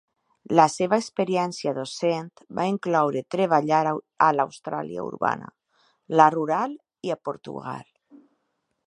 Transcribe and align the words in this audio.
La 0.59 0.63
seva 0.75 0.97
experiència 1.01 1.73
docent 1.77 2.31
va 2.59 2.65
incloure 2.69 3.23
treballar 3.35 3.83
a 4.25 4.31
l'Austràlia 4.39 5.05
urbana, 5.11 5.53
la 6.21 6.31
rural 6.37 6.75
i 7.11 7.15
a 7.17 7.23
Portugal. 7.31 7.89